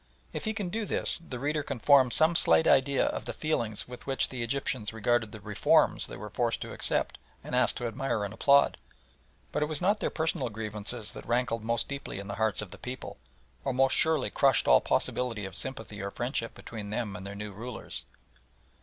If 0.33 0.45
he 0.45 0.53
can 0.55 0.69
do 0.69 0.85
this 0.87 1.19
the 1.19 1.37
reader 1.37 1.61
can 1.61 1.77
form 1.77 2.09
some 2.09 2.35
slight 2.35 2.65
idea 2.65 3.05
of 3.05 3.25
the 3.25 3.33
feelings 3.37 3.87
with 3.87 4.07
which 4.07 4.29
the 4.29 4.41
Egyptians 4.41 4.91
regarded 4.91 5.31
the 5.31 5.39
"reforms" 5.39 6.07
they 6.07 6.17
were 6.17 6.31
forced 6.31 6.59
to 6.61 6.73
accept 6.73 7.19
and 7.43 7.53
asked 7.55 7.77
to 7.77 7.85
admire 7.85 8.25
and 8.25 8.33
applaud. 8.33 8.79
But 9.51 9.61
it 9.61 9.67
was 9.67 9.79
not 9.79 9.99
their 9.99 10.09
personal 10.09 10.49
grievances 10.49 11.11
that 11.11 11.27
rankled 11.27 11.63
most 11.63 11.87
deeply 11.87 12.17
in 12.17 12.27
the 12.27 12.37
hearts 12.41 12.63
of 12.63 12.71
the 12.71 12.79
people, 12.79 13.19
or 13.63 13.73
most 13.75 13.95
surely 13.95 14.31
crushed 14.31 14.67
all 14.67 14.81
possibility 14.81 15.45
of 15.45 15.55
sympathy 15.55 16.01
or 16.01 16.09
friendship 16.09 16.55
between 16.55 16.89
them 16.89 17.15
and 17.15 17.23
their 17.23 17.35
new 17.35 17.51
rulers. 17.51 18.05